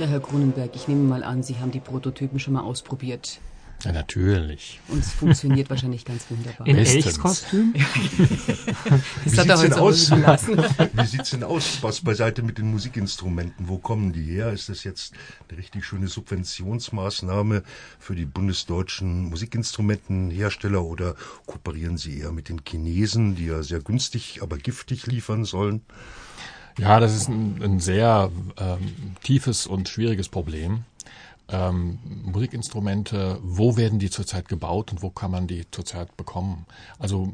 [0.00, 3.38] Ja, Herr Grunenberg, ich nehme mal an, Sie haben die Prototypen schon mal ausprobiert.
[3.84, 4.80] Ja, natürlich.
[4.88, 6.66] Und es funktioniert wahrschellich ganz wunderbar.
[6.66, 6.76] In.
[6.76, 7.74] Elchskostüm?
[9.24, 10.10] Das Wie hat er sieht's heute aus?
[10.92, 11.82] Wie sieht's denn aus?
[11.82, 13.68] Was beiseite mit den Musikinstrumenten?
[13.68, 14.52] Wo kommen die her?
[14.52, 15.12] Ist das jetzt
[15.50, 17.62] eine richtig schöne Subventionsmaßnahme
[17.98, 21.14] für die bundesdeutschen Musikinstrumentenhersteller oder
[21.44, 25.82] kooperieren Sie eher mit den Chinesen, die ja sehr günstig, aber giftig liefern sollen?
[26.78, 30.84] Ja, das ist ein, ein sehr ähm, tiefes und schwieriges Problem.
[31.48, 36.66] Ähm, Musikinstrumente, wo werden die zurzeit gebaut und wo kann man die zurzeit bekommen?
[36.98, 37.32] Also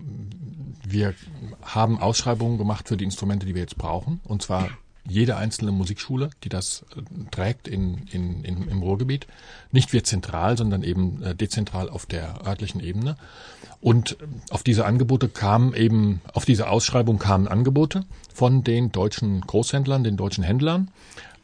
[0.87, 1.15] wir
[1.63, 4.71] haben Ausschreibungen gemacht für die Instrumente, die wir jetzt brauchen, und zwar
[5.09, 9.27] jede einzelne Musikschule, die das äh, trägt in, in, in, im Ruhrgebiet.
[9.73, 13.17] Nicht wir zentral, sondern eben äh, dezentral auf der örtlichen Ebene.
[13.81, 19.41] Und äh, auf diese Angebote kamen eben, auf diese Ausschreibung kamen Angebote von den deutschen
[19.41, 20.91] Großhändlern, den deutschen Händlern.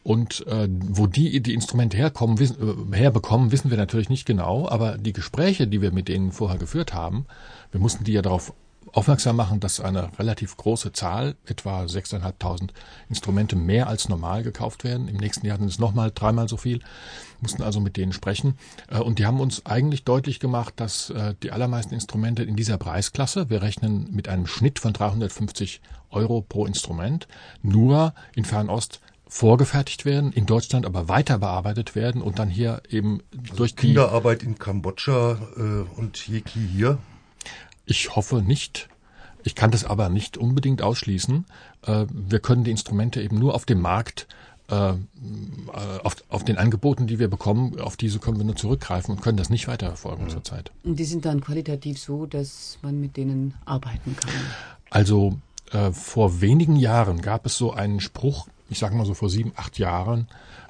[0.04, 4.68] Und äh, wo die die Instrumente herkommen, wissen, äh, herbekommen, wissen wir natürlich nicht genau.
[4.68, 7.26] Aber die Gespräche, die wir mit denen vorher geführt haben,
[7.70, 8.52] wir mussten die ja darauf
[8.92, 12.70] aufmerksam machen, dass eine relativ große Zahl, etwa 6.500
[13.08, 15.08] Instrumente mehr als normal gekauft werden.
[15.08, 16.80] Im nächsten Jahr sind es nochmal dreimal so viel.
[17.40, 18.56] Mussten also mit denen sprechen.
[18.88, 22.78] Äh, Und die haben uns eigentlich deutlich gemacht, dass äh, die allermeisten Instrumente in dieser
[22.78, 27.26] Preisklasse, wir rechnen mit einem Schnitt von 350 Euro pro Instrument,
[27.62, 29.00] nur in Fernost
[29.32, 33.22] vorgefertigt werden, in Deutschland aber weiter bearbeitet werden und dann hier eben
[33.56, 36.98] durch die Kinderarbeit in Kambodscha äh, und Jeki hier?
[37.86, 38.88] Ich hoffe nicht.
[39.44, 41.44] Ich kann das aber nicht unbedingt ausschließen.
[41.86, 44.28] Äh, Wir können die Instrumente eben nur auf dem Markt,
[44.70, 44.96] äh, äh,
[46.04, 49.36] auf, auf den Angeboten, die wir bekommen, auf diese können wir nur zurückgreifen und können
[49.36, 50.70] das nicht weiterverfolgen zurzeit.
[50.84, 54.30] Und die sind dann qualitativ so, dass man mit denen arbeiten kann.
[54.90, 55.38] Also
[55.72, 59.52] äh, vor wenigen Jahren gab es so einen Spruch, ich sage mal so vor sieben,
[59.56, 60.28] acht Jahren,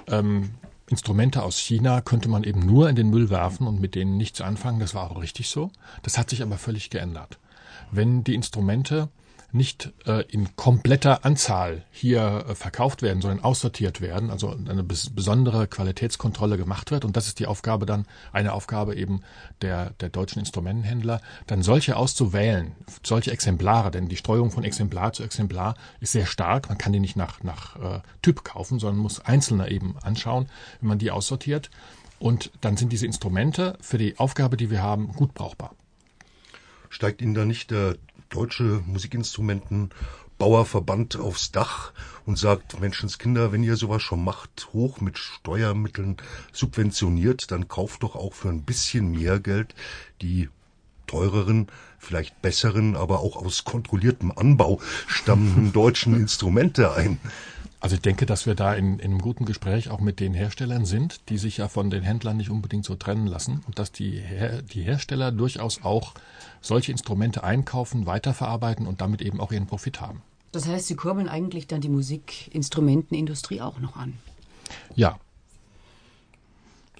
[0.08, 0.50] ähm,
[0.92, 4.42] Instrumente aus China könnte man eben nur in den Müll werfen und mit denen nichts
[4.42, 4.78] anfangen.
[4.78, 5.70] Das war auch richtig so.
[6.02, 7.38] Das hat sich aber völlig geändert.
[7.90, 9.08] Wenn die Instrumente
[9.52, 15.10] nicht äh, in kompletter Anzahl hier äh, verkauft werden, sondern aussortiert werden, also eine bes
[15.10, 19.20] besondere Qualitätskontrolle gemacht wird, und das ist die Aufgabe dann, eine Aufgabe eben
[19.60, 22.72] der, der deutschen Instrumentenhändler, dann solche auszuwählen,
[23.04, 27.00] solche Exemplare, denn die Streuung von Exemplar zu Exemplar ist sehr stark, man kann die
[27.00, 30.46] nicht nach, nach äh, Typ kaufen, sondern muss einzelne eben anschauen,
[30.80, 31.70] wenn man die aussortiert,
[32.18, 35.74] und dann sind diese Instrumente für die Aufgabe, die wir haben, gut brauchbar.
[36.88, 37.96] Steigt Ihnen da nicht der
[38.32, 41.92] deutsche Musikinstrumentenbauerverband aufs Dach
[42.26, 46.16] und sagt, Menschenskinder, wenn ihr sowas schon macht, hoch mit Steuermitteln
[46.52, 49.76] subventioniert, dann kauft doch auch für ein bisschen mehr Geld
[50.22, 50.48] die
[51.06, 51.66] teureren,
[51.98, 57.18] vielleicht besseren, aber auch aus kontrolliertem Anbau stammenden deutschen Instrumente ein.
[57.82, 60.84] Also ich denke, dass wir da in, in einem guten Gespräch auch mit den Herstellern
[60.84, 64.12] sind, die sich ja von den Händlern nicht unbedingt so trennen lassen und dass die,
[64.20, 66.14] Her die Hersteller durchaus auch
[66.60, 70.22] solche Instrumente einkaufen, weiterverarbeiten und damit eben auch ihren Profit haben.
[70.52, 74.16] Das heißt, Sie kurbeln eigentlich dann die Musikinstrumentenindustrie auch noch an.
[74.94, 75.18] Ja,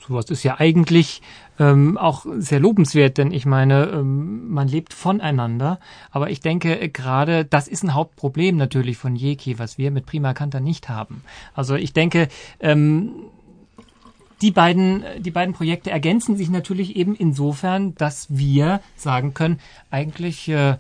[0.06, 1.22] Sowas ist ja eigentlich
[1.58, 5.78] ähm, auch sehr lobenswert, denn ich meine, ähm, man lebt voneinander.
[6.10, 10.06] Aber ich denke äh, gerade, das ist ein Hauptproblem natürlich von Jeki, was wir mit
[10.06, 11.22] Prima Canta nicht haben.
[11.54, 12.28] Also ich denke,
[12.60, 13.12] ähm,
[14.40, 19.60] die beiden, die beiden Projekte ergänzen sich natürlich eben insofern, dass wir sagen können,
[19.90, 20.78] eigentlich äh,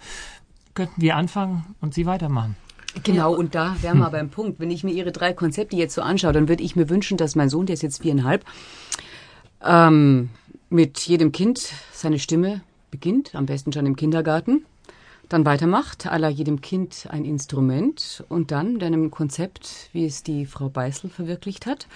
[0.74, 2.56] könnten wir anfangen und sie weitermachen.
[3.04, 4.60] Genau, und da wären wir beim Punkt.
[4.60, 7.36] Wenn ich mir Ihre drei Konzepte jetzt so anschaue, dann würde ich mir wünschen, dass
[7.36, 8.44] mein Sohn, der ist jetzt viereinhalb,
[9.64, 10.30] ähm,
[10.70, 14.64] mit jedem Kind seine Stimme beginnt, am besten schon im Kindergarten,
[15.28, 20.46] dann weitermacht, aller jedem Kind ein Instrument und dann mit einem Konzept, wie es die
[20.46, 21.86] Frau Beißel verwirklicht hat,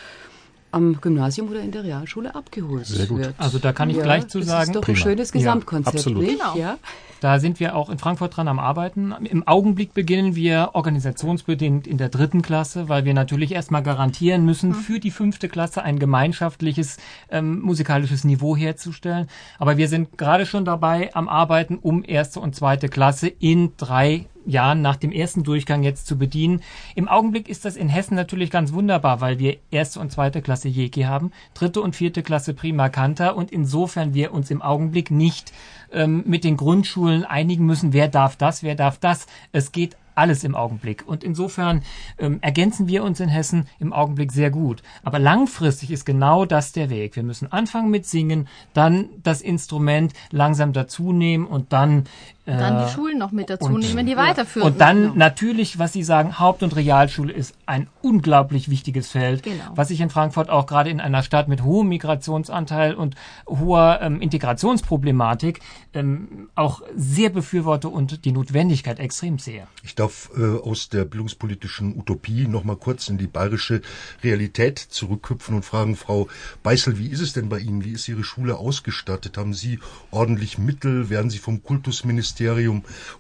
[0.77, 3.19] am Gymnasium oder in der Realschule abgeholt Sehr gut.
[3.19, 3.35] wird.
[3.39, 4.99] Also da kann ich gleich zu das sagen- ist doch Prima.
[4.99, 6.23] ein schönes Ja, Gesamtkonzept, absolut.
[6.23, 6.39] nicht?
[6.39, 6.57] Genau.
[6.57, 6.79] Ja?
[7.21, 9.13] Da sind wir auch in Frankfurt dran am Arbeiten.
[9.25, 14.75] Im Augenblick beginnen wir organisationsbedingt in der dritten Klasse, weil wir natürlich erstmal garantieren müssen,
[14.75, 16.99] für die fünfte Klasse ein gemeinschaftliches
[17.31, 19.29] ähm, musikalisches Niveau herzustellen.
[19.59, 24.27] Aber wir sind gerade schon dabei am Arbeiten, um erste und zweite Klasse in drei
[24.47, 26.63] Jahren nach dem ersten Durchgang jetzt zu bedienen.
[26.95, 30.69] Im Augenblick ist das in Hessen natürlich ganz wunderbar, weil wir erste und zweite Klasse
[30.69, 35.53] Jeki haben, dritte und vierte Klasse Prima Canta und insofern wir uns im Augenblick nicht
[35.93, 39.27] ähm, mit den Grundschulen einigen müssen, wer darf das, wer darf das.
[39.53, 41.05] Es geht alles im Augenblick.
[41.07, 41.83] Und insofern
[42.19, 44.83] ähm, ergänzen wir uns in Hessen im Augenblick sehr gut.
[45.03, 47.17] Aber langfristig ist genau das der Weg.
[47.17, 52.05] Wir müssen anfangen mit Singen, dann das Instrument langsam dazu nehmen und dann
[52.47, 54.71] Und dann die Schulen noch mit dazu nehmen, die weiterführen.
[54.71, 59.65] Und dann natürlich, was Sie sagen, Haupt- und Realschule ist ein unglaublich wichtiges Feld, Genau.
[59.75, 63.17] was ich in Frankfurt auch gerade in einer Stadt mit hohem Migrationsanteil und
[63.49, 65.59] hoher ähm, Integrationsproblematik
[65.93, 69.67] ähm, auch sehr befürworte und die Notwendigkeit extrem sehe.
[69.83, 73.83] Ich darf äh, aus der bildungspolitischen Utopie noch mal kurz in die bayerische
[74.23, 76.29] Realität zurückhüpfen und fragen, Frau
[76.63, 77.85] Beißel, wie ist es denn bei Ihnen?
[77.85, 79.37] Wie ist Ihre Schule ausgestattet?
[79.37, 79.81] Haben Sie
[80.13, 81.11] ordentlich Mittel?
[81.11, 82.36] Werden Sie vom Kultusministerium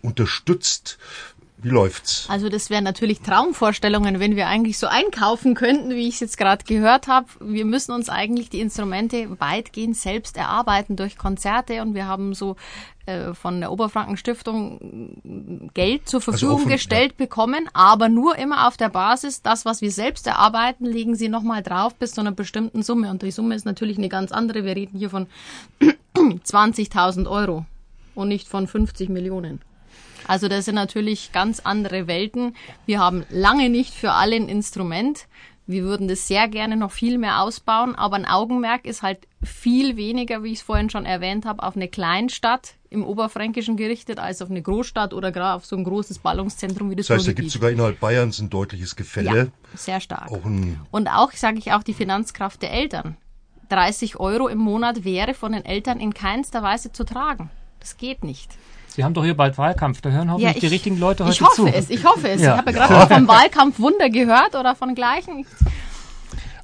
[0.02, 0.98] unterstützt?
[1.58, 2.26] Wie läuft's?
[2.28, 6.38] Also das wären natürlich Traumvorstellungen, wenn wir eigentlich so einkaufen könnten, wie ich es jetzt
[6.38, 7.26] gerade gehört habe.
[7.40, 12.56] Wir müssen uns eigentlich die Instrumente weitgehend selbst erarbeiten durch Konzerte und wir haben so
[13.06, 18.90] äh, von der Oberfrankenstiftung Geld zur Verfügung offen, gestellt bekommen, aber nur immer auf der
[18.90, 23.10] Basis, das, was wir selbst erarbeiten, legen sie nochmal drauf bis zu einer bestimmten Summe.
[23.10, 24.64] Und die Summe ist natürlich eine ganz andere.
[24.64, 25.26] Wir reden hier von
[26.14, 27.64] 20.000 Euro
[28.16, 29.60] und nicht von 50 Millionen.
[30.26, 32.56] Also das sind natürlich ganz andere Welten.
[32.84, 35.26] Wir haben lange nicht für alle ein Instrument.
[35.68, 39.96] Wir würden das sehr gerne noch viel mehr ausbauen, aber ein Augenmerk ist halt viel
[39.96, 44.40] weniger, wie ich es vorhin schon erwähnt habe, auf eine Kleinstadt im Oberfränkischen gerichtet, als
[44.42, 47.32] auf eine Großstadt oder gerade auf so ein großes Ballungszentrum wie das, Das heißt, da
[47.32, 49.36] gibt es sogar innerhalb Bayerns ein deutliches Gefälle.
[49.36, 50.30] Ja, sehr stark.
[50.30, 53.16] Auch ein Und auch, sage ich auch, die Finanzkraft der Eltern.
[53.68, 57.50] 30 Euro im Monat wäre von den Eltern in keinster Weise zu tragen.
[57.80, 58.50] Das geht nicht.
[58.88, 61.54] Sie haben doch hier bald Wahlkampf, da hören hoffentlich die richtigen Leute heute ich hoffe
[61.54, 61.66] zu.
[61.66, 62.40] es, ich hoffe es.
[62.40, 62.52] Ja.
[62.52, 65.40] Ich habe ja gerade vom Wahlkampf Wunder gehört oder von gleichen.
[65.40, 65.46] Ich,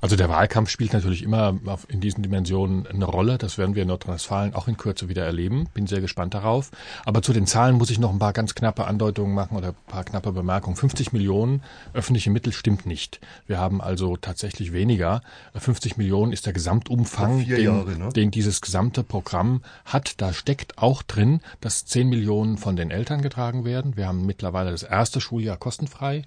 [0.02, 1.56] Also der Wahlkampf spielt natürlich immer
[1.86, 3.38] in diesen Dimensionen eine Rolle.
[3.38, 5.68] Das werden wir in Nordrhein-Westfalen auch in Kürze wieder erleben.
[5.74, 6.72] Bin sehr gespannt darauf.
[7.04, 9.74] Aber zu den Zahlen muss ich noch ein paar ganz knappe Andeutungen machen oder ein
[9.86, 10.74] paar knappe Bemerkungen.
[10.74, 11.62] 50 Millionen
[11.94, 13.20] öffentliche Mittel stimmt nicht.
[13.46, 15.22] Wir haben also tatsächlich weniger.
[15.54, 18.08] 50 Millionen ist der Gesamtumfang, den, Jahre, ne?
[18.08, 20.20] den dieses gesamte Programm hat.
[20.20, 23.96] Da steckt auch drin, dass 10 Millionen von den Eltern getragen werden.
[23.96, 26.24] Wir haben mittlerweile das erste Schuljahr kostenfrei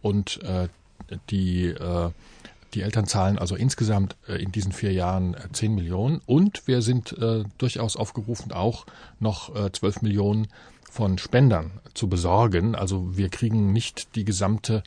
[0.00, 0.68] und äh,
[1.28, 2.10] die äh,
[2.74, 6.82] die Eltern zahlen also insgesamt äh, in diesen vier Jahren äh, 10 Millionen und wir
[6.82, 8.86] sind äh, durchaus aufgerufen, auch
[9.20, 10.48] noch äh, 12 Millionen
[10.90, 12.74] von Spendern zu besorgen.
[12.74, 14.82] Also wir kriegen nicht die gesamte,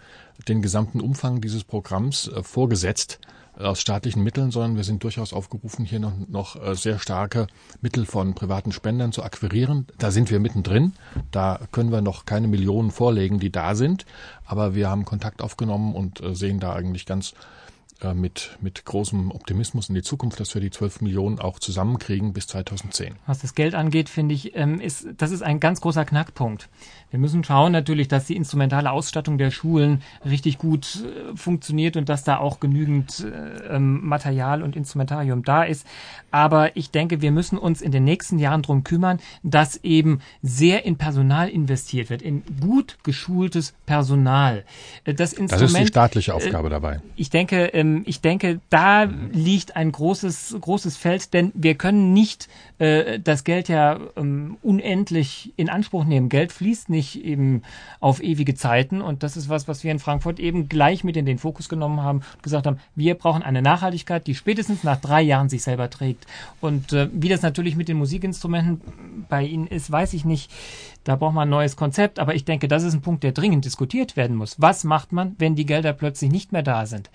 [0.47, 3.19] den gesamten Umfang dieses Programms äh, vorgesetzt
[3.57, 7.47] äh, aus staatlichen Mitteln, sondern wir sind durchaus aufgerufen, hier noch, noch äh, sehr starke
[7.81, 9.87] Mittel von privaten Spendern zu akquirieren.
[9.97, 10.93] Da sind wir mittendrin.
[11.31, 14.05] Da können wir noch keine Millionen vorlegen, die da sind.
[14.45, 17.35] Aber wir haben Kontakt aufgenommen und äh, sehen da eigentlich ganz äh,
[18.13, 22.47] mit, mit großem Optimismus in die Zukunft, dass wir die 12 Millionen auch zusammenkriegen bis
[22.47, 23.15] 2010.
[23.27, 26.69] Was das Geld angeht, finde ich, ähm, ist, das ist ein ganz großer Knackpunkt.
[27.11, 32.09] Wir müssen schauen natürlich, dass die instrumentale Ausstattung der Schulen richtig gut äh, funktioniert und
[32.09, 35.85] dass da auch genügend äh, ähm, Material und Instrumentarium da ist.
[36.31, 40.85] Aber ich denke, wir müssen uns in den nächsten Jahren drum kümmern, dass eben sehr
[40.85, 44.63] in Personal investiert wird, in gut geschultes Personal.
[45.03, 47.01] Äh, Das, Instrument, Das ist die staatliche Aufgabe dabei.
[47.15, 52.47] ich denke, ähm, ich denke, da liegt ein großes, großes Feld, denn wir können nicht
[52.79, 56.29] äh, das Geld ja ähm, unendlich in Anspruch nehmen.
[56.29, 57.63] Geld fließt nicht eben
[57.99, 61.25] auf ewige Zeiten und das ist was, was wir in Frankfurt eben gleich mit in
[61.25, 65.21] den Fokus genommen haben und gesagt haben, wir brauchen eine Nachhaltigkeit, die spätestens nach drei
[65.21, 66.25] Jahren sich selber trägt.
[66.59, 70.51] Und äh, wie das natürlich mit den Musikinstrumenten bei Ihnen ist, weiß ich nicht.
[71.03, 73.65] Da braucht man ein neues Konzept, aber ich denke, das ist ein Punkt, der dringend
[73.65, 74.61] diskutiert werden muss.
[74.61, 77.09] Was macht man, wenn die Gelder plötzlich nicht mehr da sind?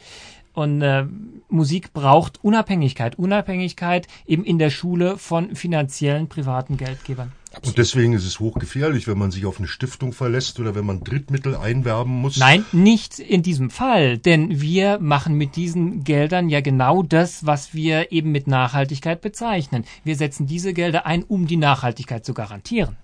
[0.56, 1.05] Und äh,
[1.50, 3.19] Musik braucht Unabhängigkeit.
[3.19, 7.33] Unabhängigkeit eben in der Schule von finanziellen privaten Geldgebern.
[7.62, 11.04] Und deswegen ist es hochgefährlich, wenn man sich auf eine Stiftung verlässt oder wenn man
[11.04, 12.38] Drittmittel einwerben muss.
[12.38, 17.75] Nein, nicht in diesem Fall, denn wir machen mit diesen Geldern ja genau das, was
[17.75, 19.85] wir eben mit Nachhaltigkeit bezeichnen.
[20.04, 22.97] Wir setzen diese Gelder ein, um die Nachhaltigkeit zu garantieren.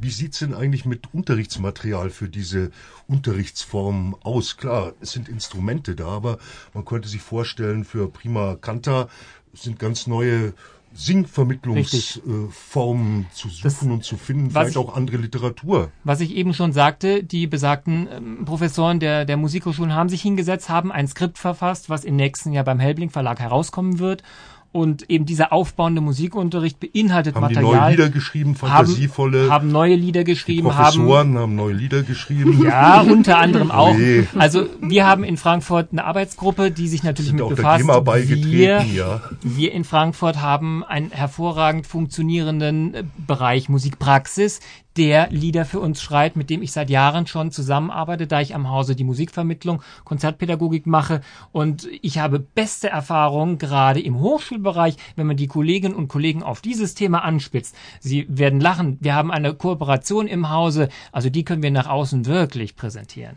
[0.00, 2.70] Wie sieht's denn eigentlich mit Unterrichtsmaterial für diese
[3.08, 4.56] Unterrichtsform aus?
[4.56, 6.38] Klar, es sind Instrumente da, aber
[6.74, 9.08] man könnte sich vorstellen, für Prima Canta
[9.54, 10.52] sind ganz neue
[10.94, 15.90] Singvermittlungsformen zu suchen Das- und zu finden, vielleicht ich- auch andere Literatur.
[16.04, 20.68] Was ich eben schon sagte, die besagten ähm, Professoren der, der Musikhochschulen haben sich hingesetzt,
[20.68, 24.22] haben ein Skript verfasst, was im nächsten Jahr beim Hellblink Verlag herauskommen wird.
[24.70, 27.80] Und eben dieser aufbauende Musikunterricht beinhaltet Haben die Material.
[27.80, 32.02] neue Lieder geschrieben, fantasievolle haben, haben neue Lieder die geschrieben, haben Professoren haben, neue Lieder
[32.02, 32.62] geschrieben.
[32.62, 33.96] ja unter anderem auch.
[33.96, 34.26] Nee.
[34.38, 38.04] Also wir haben in Frankfurt eine Arbeitsgruppe, die sich natürlich sind mit auch der befasst.
[38.04, 39.22] Beigetreten, wir, ja.
[39.42, 44.60] wir in Frankfurt haben einen hervorragend funktionierenden Bereich Musikpraxis,
[44.96, 48.68] der Lieder für uns schreit, mit dem ich seit Jahren schon zusammenarbeite, da ich am
[48.68, 51.20] Hause die Musikvermittlung, Konzertpädagogik mache.
[51.52, 56.60] Und ich habe beste Erfahrungen gerade im Hochschulbereich, wenn man die Kolleginnen und Kollegen auf
[56.60, 57.76] dieses Thema anspitzt.
[58.00, 58.98] Sie werden lachen.
[59.00, 63.36] Wir haben eine Kooperation im Hause, also die können wir nach außen wirklich präsentieren.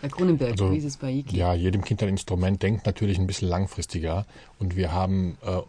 [0.00, 1.36] Herr Grunenberg, Also, wie ist es bei IKI?
[1.36, 4.26] Ja, jedem Kind ein Instrument denkt natürlich ein bisschen langfristiger.
[4.58, 5.60] Und wir haben, äh,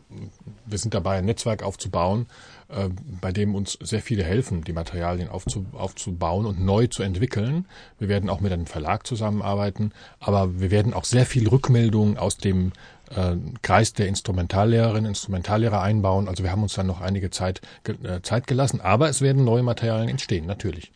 [0.66, 2.28] wir sind dabei, ein Netzwerk aufzubauen,
[2.70, 2.90] äh,
[3.22, 7.66] bei dem uns sehr viele helfen, die Materialien aufzu, aufzubauen und neu zu entwickeln.
[8.00, 12.38] Wir werden auch mit einem Verlag zusammenarbeiten, aber wir werden auch sehr viel Rückmeldungen aus
[12.38, 12.72] dem
[13.16, 16.28] äh, Kreis der Instrumentallehrerinnen, Instrumentallehrer einbauen.
[16.28, 19.64] Also wir haben uns dann noch einige Zeit, äh, Zeit gelassen, aber es werden neue
[19.64, 20.92] Materialien entstehen, natürlich.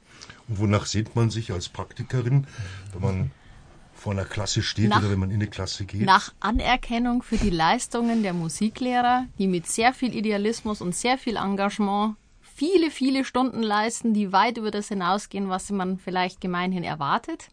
[0.47, 2.47] Und wonach sehnt man sich als Praktikerin,
[2.93, 3.31] wenn man
[3.93, 6.01] vor einer Klasse steht Nach- oder wenn man in eine Klasse geht?
[6.01, 11.35] Nach Anerkennung für die Leistungen der Musiklehrer, die mit sehr viel Idealismus und sehr viel
[11.35, 12.15] Engagement
[12.57, 17.49] viele, viele Stunden leisten, die weit über das hinausgehen, was man vielleicht gemeinhin erwartet,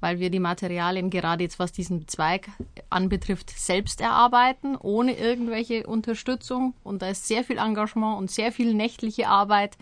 [0.00, 2.50] weil wir die Materialien gerade jetzt, was diesen Zweig
[2.90, 6.74] anbetrifft, selbst erarbeiten, ohne irgendwelche Unterstützung.
[6.84, 9.78] Und da ist sehr viel Engagement und sehr viel nächtliche Arbeit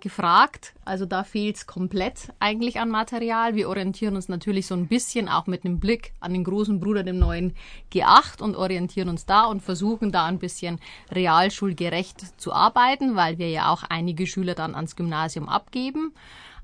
[0.00, 0.74] gefragt.
[0.84, 3.54] Also da fehlt es komplett eigentlich an Material.
[3.54, 7.02] Wir orientieren uns natürlich so ein bisschen auch mit einem Blick an den großen Bruder,
[7.02, 7.54] dem neuen
[7.92, 10.80] G8 und orientieren uns da und versuchen da ein bisschen
[11.10, 16.12] realschulgerecht zu arbeiten, weil wir ja auch einige Schüler dann ans Gymnasium abgeben.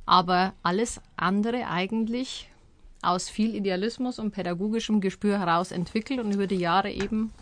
[0.06, 2.48] Aber alles andere eigentlich
[3.02, 7.32] aus viel Idealismus und pädagogischem Gespür heraus entwickelt und über die Jahre eben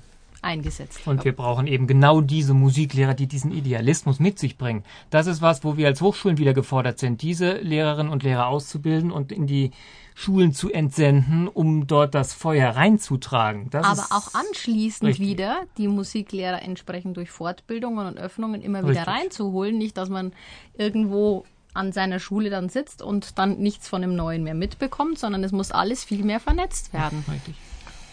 [0.44, 1.00] eingesetzt.
[1.06, 4.84] Und wir brauchen eben genau diese Musiklehrer, die diesen Idealismus mit sich bringen.
[5.10, 9.10] Das ist was, wo wir als Hochschulen wieder gefordert sind, diese Lehrerinnen und Lehrer auszubilden
[9.10, 9.72] und in die
[10.14, 13.68] Schulen zu entsenden, um dort das Feuer reinzutragen.
[13.70, 15.26] Das aber auch anschließend richtig.
[15.26, 19.08] wieder die Musiklehrer entsprechend durch Fortbildungen und Öffnungen immer wieder Richtig.
[19.08, 19.76] reinzuholen.
[19.76, 20.32] Nicht, dass man
[20.78, 25.42] irgendwo an seiner Schule dann sitzt und dann nichts von dem Neuen mehr mitbekommt, sondern
[25.42, 27.24] es muss alles viel mehr vernetzt werden.
[27.28, 27.56] Richtig.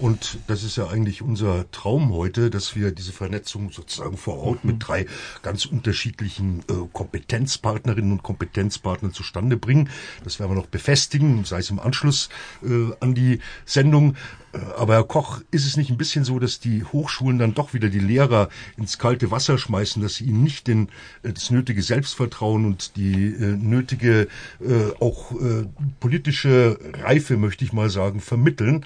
[0.02, 4.66] Und das ist ja eigentlich unser Traum heute, dass wir diese Vernetzung sozusagen vor Ort
[4.66, 5.06] mit drei
[5.44, 9.90] ganz unterschiedlichen äh, Kompetenzpartnerinnen und Kompetenzpartnern zustande bringen.
[10.24, 12.30] Das werden wir noch befestigen, sei es im Anschluss
[12.64, 14.16] äh, an die Sendung.
[14.54, 17.76] Äh, Aber Herr Koch, ist es nicht ein bisschen so, dass die Hochschulen dann doch
[17.76, 20.90] wieder die Lehrer ins kalte Wasser schmeißen, dass sie ihnen nicht den,
[21.22, 24.28] äh, das nötige Selbstvertrauen und die äh, nötige
[24.62, 25.68] äh, auch äh,
[26.00, 28.84] politische Reife, möchte ich mal sagen, vermitteln?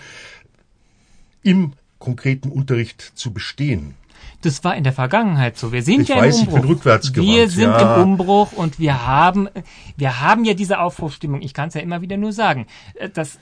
[1.45, 3.95] Im konkreten Unterricht zu bestehen.
[4.41, 5.71] Das war in der Vergangenheit so.
[5.71, 6.69] Wir sind Ich ja weiß, im ich bin Umbruch.
[6.71, 7.95] rückwärtsgewandt, Wir sind ja.
[7.95, 9.47] im Umbruch und wir haben,
[9.97, 11.41] wir haben ja diese Aufbruchstimmung.
[11.41, 12.67] Ich kann es ja immer wieder nur sagen.
[13.13, 13.39] Das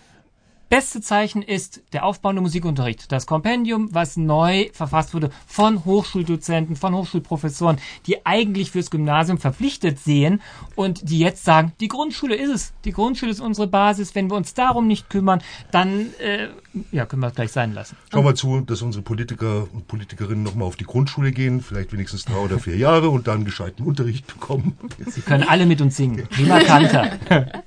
[0.69, 3.11] beste Zeichen ist der aufbauende Musikunterricht.
[3.11, 9.99] Das Kompendium, was neu verfasst wurde von Hochschuldozenten, von Hochschulprofessoren, die eigentlich fürs Gymnasium verpflichtet
[9.99, 10.41] sehen
[10.75, 12.73] und die jetzt sagen, die Grundschule ist es.
[12.85, 14.15] Die Grundschule ist unsere Basis.
[14.15, 15.41] Wenn wir uns darum nicht kümmern,
[15.71, 16.47] dann äh,
[16.91, 17.95] ja, können wir es gleich sein lassen.
[18.11, 22.25] Schauen wir zu, dass unsere Politiker und Politikerinnen nochmal auf die Grundschule gehen, vielleicht wenigstens
[22.25, 24.77] drei oder vier Jahre und dann gescheiten Unterricht bekommen.
[25.07, 26.27] Sie können alle mit uns singen.
[26.29, 27.11] Prima Kanter.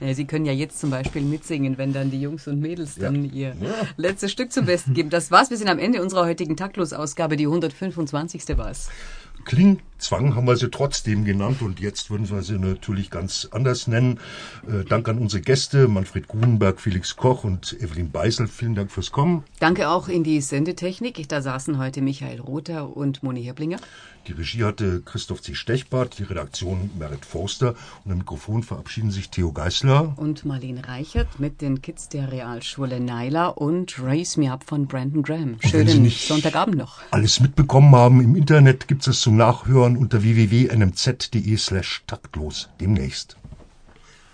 [0.00, 3.30] Ja, Sie können ja jetzt zum Beispiel mitsingen, wenn dann die Jungs und Mädels dann
[3.32, 3.54] ihr
[3.96, 5.10] letztes Stück zum Besten geben.
[5.10, 5.50] Das war's.
[5.50, 7.36] Wir sind am Ende unserer heutigen Taktlos-Ausgabe.
[7.36, 8.56] Die 125.
[8.56, 8.88] war's.
[9.96, 14.20] Klingzwang haben wir sie trotzdem genannt und jetzt würden wir sie natürlich ganz anders nennen.
[14.68, 18.46] Äh, Dank an unsere Gäste, Manfred Grunenberg, Felix Koch und Evelyn Beisel.
[18.46, 19.44] Vielen Dank fürs Kommen.
[19.58, 21.26] Danke auch in die Sendetechnik.
[21.28, 23.78] Da saßen heute Michael Rother und Moni Herblinger.
[24.26, 25.54] Die Regie hatte Christoph C.
[25.54, 27.74] Stechbart, die Redaktion Merit Forster
[28.04, 30.14] und am Mikrofon verabschieden sich Theo Geißler.
[30.16, 35.22] Und Marlene Reichert mit den Kids der Realschule Naila und Raise Me Up von Brandon
[35.22, 35.58] Graham.
[35.60, 37.02] Schönen Sonntagabend noch.
[37.12, 43.36] Alles mitbekommen haben im Internet gibt es zum Nachhören unter www.nmz.de slash taktlos demnächst.